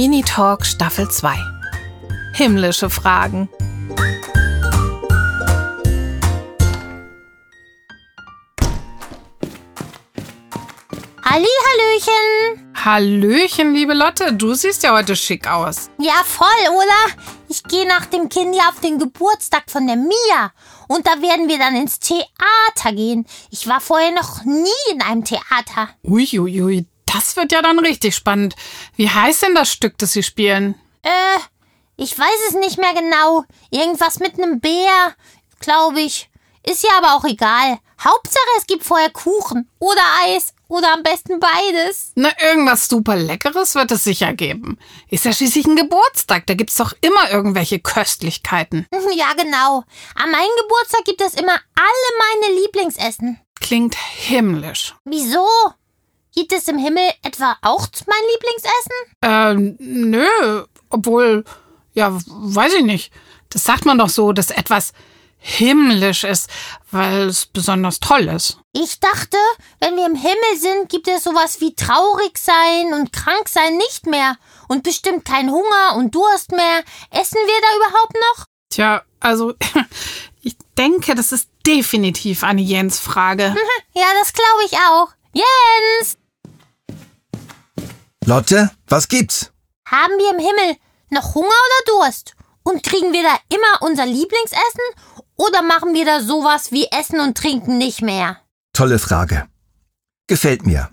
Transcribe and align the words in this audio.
Mini-Talk 0.00 0.64
Staffel 0.64 1.10
2. 1.10 1.36
Himmlische 2.32 2.88
Fragen. 2.88 3.50
Halli, 11.22 11.46
Hallöchen. 11.66 12.72
Hallöchen, 12.82 13.74
liebe 13.74 13.92
Lotte, 13.92 14.32
du 14.32 14.54
siehst 14.54 14.82
ja 14.84 14.94
heute 14.94 15.14
schick 15.14 15.46
aus. 15.46 15.90
Ja, 15.98 16.24
voll, 16.24 16.48
oder? 16.70 17.22
Ich 17.50 17.62
gehe 17.64 17.86
nach 17.86 18.06
dem 18.06 18.30
Kindi 18.30 18.58
auf 18.70 18.80
den 18.80 18.98
Geburtstag 18.98 19.64
von 19.66 19.86
der 19.86 19.96
Mia. 19.96 20.52
Und 20.88 21.06
da 21.06 21.20
werden 21.20 21.46
wir 21.46 21.58
dann 21.58 21.76
ins 21.76 21.98
Theater 21.98 22.96
gehen. 22.96 23.26
Ich 23.50 23.68
war 23.68 23.82
vorher 23.82 24.12
noch 24.12 24.46
nie 24.46 24.92
in 24.94 25.02
einem 25.02 25.26
Theater. 25.26 25.90
Uiuiui, 26.02 26.62
ui, 26.62 26.86
das 27.12 27.36
wird 27.36 27.52
ja 27.52 27.62
dann 27.62 27.78
richtig 27.78 28.14
spannend. 28.14 28.54
Wie 28.96 29.10
heißt 29.10 29.42
denn 29.42 29.54
das 29.54 29.72
Stück, 29.72 29.98
das 29.98 30.12
Sie 30.12 30.22
spielen? 30.22 30.74
Äh, 31.02 31.38
ich 31.96 32.18
weiß 32.18 32.48
es 32.48 32.54
nicht 32.54 32.78
mehr 32.78 32.94
genau. 32.94 33.44
Irgendwas 33.70 34.18
mit 34.18 34.34
einem 34.34 34.60
Bär, 34.60 35.14
glaube 35.60 36.00
ich. 36.00 36.30
Ist 36.62 36.82
ja 36.82 36.90
aber 36.98 37.14
auch 37.14 37.24
egal. 37.24 37.78
Hauptsache, 38.02 38.42
es 38.58 38.66
gibt 38.66 38.84
vorher 38.84 39.10
Kuchen 39.10 39.68
oder 39.78 40.02
Eis 40.24 40.54
oder 40.68 40.92
am 40.94 41.02
besten 41.02 41.40
beides. 41.40 42.12
Na, 42.14 42.30
irgendwas 42.42 42.88
super 42.88 43.16
Leckeres 43.16 43.74
wird 43.74 43.90
es 43.90 44.04
sicher 44.04 44.32
geben. 44.32 44.78
Ist 45.08 45.24
ja 45.24 45.32
schließlich 45.32 45.66
ein 45.66 45.76
Geburtstag, 45.76 46.46
da 46.46 46.54
gibt's 46.54 46.76
doch 46.76 46.92
immer 47.00 47.30
irgendwelche 47.30 47.78
Köstlichkeiten. 47.80 48.86
Ja, 49.16 49.32
genau. 49.34 49.82
An 50.14 50.30
meinem 50.30 50.50
Geburtstag 50.62 51.04
gibt 51.04 51.20
es 51.20 51.34
immer 51.34 51.52
alle 51.52 52.44
meine 52.44 52.60
Lieblingsessen. 52.60 53.40
Klingt 53.60 53.96
himmlisch. 53.96 54.94
Wieso? 55.04 55.46
Gibt 56.34 56.52
es 56.52 56.68
im 56.68 56.78
Himmel 56.78 57.10
etwa 57.22 57.56
auch 57.62 57.86
mein 58.06 58.22
Lieblingsessen? 58.32 58.96
Ähm, 59.22 59.76
nö, 60.10 60.64
obwohl, 60.88 61.44
ja, 61.92 62.16
weiß 62.26 62.74
ich 62.74 62.84
nicht. 62.84 63.12
Das 63.48 63.64
sagt 63.64 63.84
man 63.84 63.98
doch 63.98 64.08
so, 64.08 64.32
dass 64.32 64.50
etwas 64.50 64.92
himmlisch 65.40 66.24
ist, 66.24 66.48
weil 66.90 67.28
es 67.28 67.46
besonders 67.46 67.98
toll 67.98 68.28
ist. 68.28 68.58
Ich 68.72 69.00
dachte, 69.00 69.38
wenn 69.80 69.96
wir 69.96 70.06
im 70.06 70.14
Himmel 70.14 70.56
sind, 70.58 70.88
gibt 70.88 71.08
es 71.08 71.24
sowas 71.24 71.60
wie 71.60 71.74
traurig 71.74 72.38
sein 72.38 72.92
und 72.92 73.12
krank 73.12 73.48
sein 73.48 73.76
nicht 73.78 74.06
mehr 74.06 74.36
und 74.68 74.82
bestimmt 74.82 75.24
kein 75.24 75.50
Hunger 75.50 75.96
und 75.96 76.14
Durst 76.14 76.52
mehr. 76.52 76.82
Essen 77.10 77.38
wir 77.38 77.60
da 77.60 77.76
überhaupt 77.76 78.14
noch? 78.14 78.44
Tja, 78.70 79.02
also 79.18 79.54
ich 80.42 80.56
denke, 80.78 81.14
das 81.14 81.32
ist 81.32 81.48
definitiv 81.66 82.44
eine 82.44 82.62
Jens-Frage. 82.62 83.56
ja, 83.94 84.06
das 84.20 84.32
glaube 84.32 84.64
ich 84.66 84.74
auch. 84.74 85.08
Jens! 85.32 86.19
Lotte, 88.26 88.70
was 88.86 89.08
gibt's? 89.08 89.50
Haben 89.86 90.12
wir 90.18 90.30
im 90.32 90.38
Himmel 90.38 90.76
noch 91.10 91.34
Hunger 91.34 91.46
oder 91.46 92.06
Durst? 92.06 92.34
Und 92.62 92.82
kriegen 92.82 93.12
wir 93.12 93.22
da 93.22 93.36
immer 93.48 93.88
unser 93.88 94.04
Lieblingsessen? 94.04 94.84
Oder 95.36 95.62
machen 95.62 95.94
wir 95.94 96.04
da 96.04 96.20
sowas 96.20 96.70
wie 96.70 96.86
Essen 96.90 97.18
und 97.20 97.36
Trinken 97.36 97.78
nicht 97.78 98.02
mehr? 98.02 98.36
Tolle 98.74 98.98
Frage. 98.98 99.48
Gefällt 100.26 100.66
mir. 100.66 100.90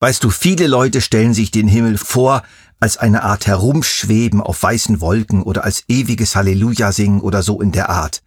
Weißt 0.00 0.22
du, 0.24 0.30
viele 0.30 0.66
Leute 0.66 1.00
stellen 1.00 1.32
sich 1.32 1.50
den 1.50 1.68
Himmel 1.68 1.96
vor 1.96 2.42
als 2.80 2.96
eine 2.96 3.22
Art 3.22 3.46
Herumschweben 3.46 4.40
auf 4.40 4.62
weißen 4.62 5.00
Wolken 5.00 5.42
oder 5.42 5.64
als 5.64 5.84
ewiges 5.88 6.36
Halleluja 6.36 6.92
singen 6.92 7.20
oder 7.20 7.42
so 7.42 7.60
in 7.60 7.72
der 7.72 7.88
Art. 7.88 8.22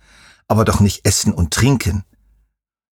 Aber 0.48 0.66
doch 0.66 0.80
nicht 0.80 1.06
essen 1.06 1.34
und 1.34 1.54
trinken. 1.54 2.04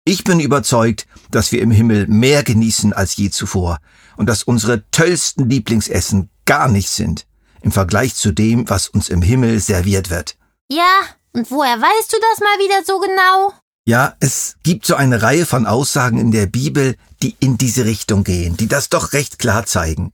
Ich 0.06 0.22
bin 0.22 0.38
überzeugt, 0.38 1.06
dass 1.30 1.50
wir 1.50 1.62
im 1.62 1.70
Himmel 1.70 2.06
mehr 2.06 2.42
genießen 2.42 2.92
als 2.92 3.16
je 3.16 3.30
zuvor 3.30 3.78
und 4.16 4.26
dass 4.26 4.42
unsere 4.42 4.84
tollsten 4.90 5.48
Lieblingsessen 5.48 6.28
gar 6.44 6.68
nicht 6.68 6.90
sind 6.90 7.26
im 7.62 7.72
Vergleich 7.72 8.14
zu 8.14 8.30
dem, 8.30 8.68
was 8.68 8.88
uns 8.88 9.08
im 9.08 9.22
Himmel 9.22 9.58
serviert 9.60 10.10
wird. 10.10 10.36
Ja, 10.68 11.00
und 11.32 11.50
woher 11.50 11.80
weißt 11.80 12.12
du 12.12 12.18
das 12.20 12.40
mal 12.40 12.58
wieder 12.58 12.84
so 12.84 13.00
genau? 13.00 13.54
Ja, 13.86 14.14
es 14.20 14.56
gibt 14.62 14.84
so 14.84 14.94
eine 14.94 15.22
Reihe 15.22 15.46
von 15.46 15.66
Aussagen 15.66 16.18
in 16.18 16.30
der 16.30 16.46
Bibel, 16.46 16.96
die 17.22 17.34
in 17.40 17.56
diese 17.56 17.86
Richtung 17.86 18.24
gehen, 18.24 18.58
die 18.58 18.68
das 18.68 18.90
doch 18.90 19.14
recht 19.14 19.38
klar 19.38 19.64
zeigen. 19.64 20.12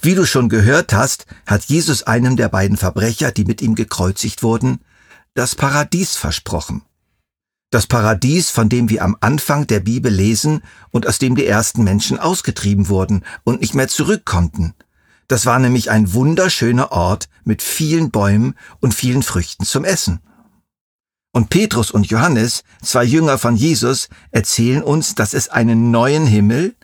Wie 0.00 0.14
du 0.14 0.24
schon 0.24 0.48
gehört 0.48 0.94
hast, 0.94 1.26
hat 1.44 1.64
Jesus 1.64 2.02
einem 2.04 2.36
der 2.36 2.48
beiden 2.48 2.78
Verbrecher, 2.78 3.30
die 3.30 3.44
mit 3.44 3.60
ihm 3.60 3.74
gekreuzigt 3.74 4.42
wurden, 4.42 4.80
das 5.34 5.54
Paradies 5.54 6.16
versprochen. 6.16 6.82
Das 7.70 7.86
Paradies, 7.86 8.48
von 8.48 8.70
dem 8.70 8.88
wir 8.88 9.02
am 9.02 9.16
Anfang 9.20 9.66
der 9.66 9.80
Bibel 9.80 10.10
lesen 10.10 10.62
und 10.90 11.06
aus 11.06 11.18
dem 11.18 11.36
die 11.36 11.46
ersten 11.46 11.84
Menschen 11.84 12.18
ausgetrieben 12.18 12.88
wurden 12.88 13.24
und 13.44 13.60
nicht 13.60 13.74
mehr 13.74 13.88
zurück 13.88 14.24
konnten. 14.24 14.74
Das 15.28 15.44
war 15.44 15.58
nämlich 15.58 15.90
ein 15.90 16.14
wunderschöner 16.14 16.92
Ort 16.92 17.28
mit 17.44 17.60
vielen 17.60 18.10
Bäumen 18.10 18.54
und 18.80 18.94
vielen 18.94 19.22
Früchten 19.22 19.66
zum 19.66 19.84
Essen. 19.84 20.20
Und 21.32 21.50
Petrus 21.50 21.90
und 21.90 22.06
Johannes, 22.06 22.64
zwei 22.82 23.04
Jünger 23.04 23.36
von 23.36 23.54
Jesus, 23.54 24.08
erzählen 24.30 24.82
uns, 24.82 25.14
dass 25.14 25.34
es 25.34 25.50
einen 25.50 25.90
neuen 25.90 26.26
Himmel 26.26 26.74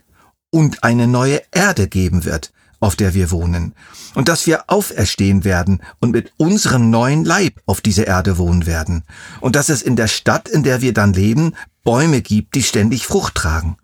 und 0.51 0.83
eine 0.83 1.07
neue 1.07 1.41
Erde 1.51 1.87
geben 1.87 2.25
wird, 2.25 2.53
auf 2.85 2.95
der 2.95 3.15
wir 3.15 3.31
wohnen, 3.31 3.73
und 4.13 4.27
dass 4.27 4.45
wir 4.45 4.69
auferstehen 4.69 5.43
werden 5.43 5.81
und 5.99 6.11
mit 6.11 6.33
unserem 6.37 6.91
neuen 6.91 7.25
Leib 7.25 7.59
auf 7.65 7.81
dieser 7.81 8.05
Erde 8.05 8.37
wohnen 8.37 8.67
werden, 8.67 9.03
und 9.41 9.55
dass 9.55 9.69
es 9.69 9.81
in 9.81 9.95
der 9.95 10.07
Stadt, 10.07 10.47
in 10.47 10.61
der 10.61 10.81
wir 10.81 10.93
dann 10.93 11.11
leben, 11.11 11.55
Bäume 11.83 12.21
gibt, 12.21 12.53
die 12.53 12.61
ständig 12.61 13.07
Frucht 13.07 13.33
tragen. 13.33 13.77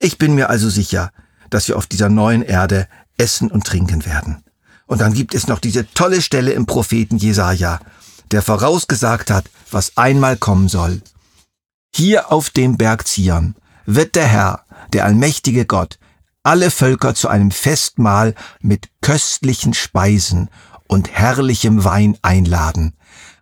Ich 0.00 0.18
bin 0.18 0.34
mir 0.34 0.50
also 0.50 0.68
sicher, 0.68 1.12
dass 1.50 1.68
wir 1.68 1.76
auf 1.76 1.86
dieser 1.86 2.08
neuen 2.08 2.42
Erde 2.42 2.88
essen 3.16 3.48
und 3.48 3.64
trinken 3.64 4.04
werden. 4.04 4.42
Und 4.86 5.00
dann 5.00 5.14
gibt 5.14 5.32
es 5.32 5.46
noch 5.46 5.60
diese 5.60 5.88
tolle 5.92 6.20
Stelle 6.20 6.50
im 6.50 6.66
Propheten 6.66 7.18
Jesaja, 7.18 7.78
der 8.32 8.42
vorausgesagt 8.42 9.30
hat, 9.30 9.44
was 9.70 9.96
einmal 9.96 10.36
kommen 10.36 10.68
soll. 10.68 11.00
Hier 11.94 12.32
auf 12.32 12.50
dem 12.50 12.76
Berg 12.76 13.06
Zion 13.06 13.54
wird 13.84 14.16
der 14.16 14.26
Herr, 14.26 14.64
der 14.92 15.04
allmächtige 15.04 15.64
Gott, 15.64 16.00
alle 16.46 16.70
Völker 16.70 17.14
zu 17.14 17.28
einem 17.28 17.50
Festmahl 17.50 18.34
mit 18.60 18.88
köstlichen 19.00 19.74
Speisen 19.74 20.48
und 20.86 21.10
herrlichem 21.10 21.84
Wein 21.84 22.16
einladen, 22.22 22.96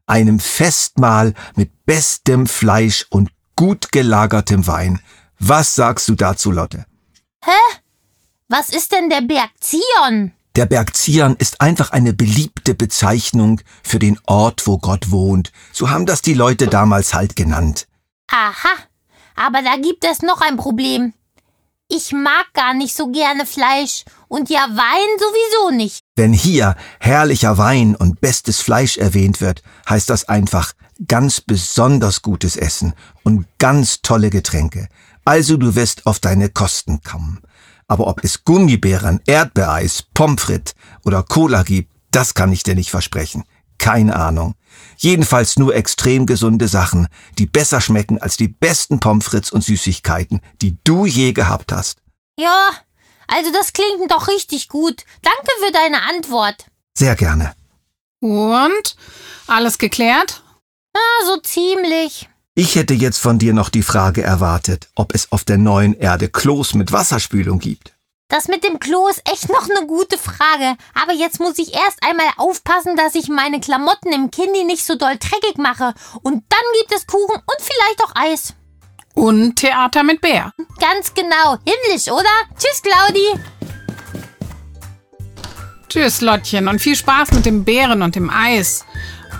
einem 0.06 0.40
Festmahl 0.40 1.34
mit 1.54 1.84
bestem 1.84 2.46
Fleisch 2.46 3.06
und 3.10 3.30
gut 3.56 3.92
gelagertem 3.92 4.66
Wein. 4.66 5.00
Was 5.38 5.74
sagst 5.74 6.08
du 6.08 6.14
dazu, 6.14 6.50
Lotte? 6.50 6.86
Hä? 7.44 7.78
Was 8.48 8.70
ist 8.70 8.92
denn 8.92 9.10
der 9.10 9.20
Berg 9.20 9.50
Zion? 9.60 10.32
Der 10.56 10.66
Berg 10.66 10.96
Zion 10.96 11.36
ist 11.36 11.60
einfach 11.60 11.90
eine 11.90 12.14
beliebte 12.14 12.74
Bezeichnung 12.74 13.60
für 13.82 13.98
den 13.98 14.18
Ort, 14.24 14.66
wo 14.66 14.78
Gott 14.78 15.10
wohnt. 15.10 15.52
So 15.72 15.90
haben 15.90 16.06
das 16.06 16.22
die 16.22 16.34
Leute 16.34 16.68
damals 16.68 17.12
halt 17.12 17.36
genannt. 17.36 17.86
Aha, 18.28 18.72
aber 19.36 19.60
da 19.62 19.76
gibt 19.76 20.04
es 20.04 20.22
noch 20.22 20.40
ein 20.40 20.56
Problem. 20.56 21.12
Ich 21.88 22.12
mag 22.12 22.46
gar 22.54 22.74
nicht 22.74 22.94
so 22.94 23.10
gerne 23.10 23.44
Fleisch 23.44 24.04
und 24.28 24.48
ja 24.48 24.66
Wein 24.70 25.18
sowieso 25.18 25.76
nicht. 25.76 26.00
Wenn 26.16 26.32
hier 26.32 26.76
herrlicher 26.98 27.58
Wein 27.58 27.94
und 27.94 28.20
bestes 28.20 28.60
Fleisch 28.60 28.96
erwähnt 28.96 29.40
wird, 29.40 29.62
heißt 29.88 30.08
das 30.08 30.28
einfach 30.28 30.72
ganz 31.06 31.40
besonders 31.40 32.22
gutes 32.22 32.56
Essen 32.56 32.94
und 33.22 33.46
ganz 33.58 34.00
tolle 34.00 34.30
Getränke. 34.30 34.88
Also 35.24 35.56
du 35.56 35.74
wirst 35.74 36.06
auf 36.06 36.20
deine 36.20 36.48
Kosten 36.48 37.02
kommen. 37.02 37.40
Aber 37.86 38.06
ob 38.06 38.24
es 38.24 38.44
Gummibären, 38.44 39.20
Erdbeereis, 39.26 40.04
Pommes 40.14 40.42
frites 40.42 40.74
oder 41.04 41.22
Cola 41.22 41.62
gibt, 41.62 41.92
das 42.10 42.34
kann 42.34 42.52
ich 42.52 42.62
dir 42.62 42.74
nicht 42.74 42.90
versprechen. 42.90 43.44
Keine 43.84 44.16
Ahnung. 44.16 44.54
Jedenfalls 44.96 45.58
nur 45.58 45.74
extrem 45.74 46.24
gesunde 46.24 46.68
Sachen, 46.68 47.06
die 47.38 47.44
besser 47.44 47.82
schmecken 47.82 48.18
als 48.18 48.38
die 48.38 48.48
besten 48.48 48.98
Pommes 48.98 49.26
frites 49.26 49.52
und 49.52 49.62
Süßigkeiten, 49.62 50.40
die 50.62 50.78
du 50.84 51.04
je 51.04 51.34
gehabt 51.34 51.70
hast. 51.70 51.98
Ja, 52.38 52.70
also 53.28 53.52
das 53.52 53.74
klingt 53.74 54.10
doch 54.10 54.28
richtig 54.28 54.70
gut. 54.70 55.04
Danke 55.20 55.50
für 55.62 55.70
deine 55.70 56.00
Antwort. 56.04 56.64
Sehr 56.96 57.14
gerne. 57.14 57.52
Und? 58.20 58.96
Alles 59.48 59.76
geklärt? 59.76 60.42
Ah, 60.96 61.26
so 61.26 61.36
ziemlich. 61.42 62.30
Ich 62.54 62.76
hätte 62.76 62.94
jetzt 62.94 63.18
von 63.18 63.38
dir 63.38 63.52
noch 63.52 63.68
die 63.68 63.82
Frage 63.82 64.22
erwartet, 64.22 64.88
ob 64.94 65.14
es 65.14 65.30
auf 65.30 65.44
der 65.44 65.58
neuen 65.58 65.92
Erde 65.92 66.30
Klos 66.30 66.72
mit 66.72 66.90
Wasserspülung 66.90 67.58
gibt. 67.58 67.94
Das 68.28 68.48
mit 68.48 68.64
dem 68.64 68.80
Klo 68.80 69.06
ist 69.08 69.22
echt 69.30 69.50
noch 69.50 69.68
eine 69.68 69.86
gute 69.86 70.16
Frage. 70.16 70.76
Aber 70.94 71.12
jetzt 71.12 71.40
muss 71.40 71.58
ich 71.58 71.74
erst 71.74 72.02
einmal 72.02 72.26
aufpassen, 72.38 72.96
dass 72.96 73.14
ich 73.14 73.28
meine 73.28 73.60
Klamotten 73.60 74.12
im 74.12 74.30
Kindi 74.30 74.64
nicht 74.64 74.84
so 74.84 74.94
doll 74.94 75.16
dreckig 75.18 75.58
mache. 75.58 75.92
Und 76.22 76.42
dann 76.48 76.64
gibt 76.80 76.92
es 76.94 77.06
Kuchen 77.06 77.36
und 77.36 77.60
vielleicht 77.60 78.02
auch 78.02 78.12
Eis. 78.14 78.54
Und 79.14 79.56
Theater 79.56 80.02
mit 80.02 80.20
Bär. 80.22 80.50
Ganz 80.80 81.12
genau. 81.12 81.58
Himmlisch, 81.66 82.08
oder? 82.08 82.24
Tschüss, 82.58 82.82
Claudi. 82.82 83.40
Tschüss, 85.88 86.22
Lottchen. 86.22 86.66
Und 86.66 86.80
viel 86.80 86.96
Spaß 86.96 87.32
mit 87.32 87.44
dem 87.44 87.62
Bären 87.64 88.02
und 88.02 88.16
dem 88.16 88.30
Eis. 88.30 88.86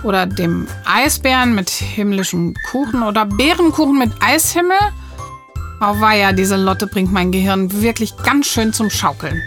Oder 0.03 0.27
dem 0.27 0.67
Eisbären 0.85 1.55
mit 1.55 1.69
himmlischem 1.69 2.55
Kuchen 2.71 3.01
oder 3.01 3.25
Bärenkuchen 3.25 3.97
mit 3.97 4.11
Eishimmel? 4.21 4.77
Oh 5.87 5.99
weia, 5.99 6.33
diese 6.33 6.55
Lotte 6.55 6.87
bringt 6.87 7.11
mein 7.13 7.31
Gehirn 7.31 7.71
wirklich 7.83 8.17
ganz 8.17 8.47
schön 8.47 8.73
zum 8.73 8.89
Schaukeln. 8.89 9.39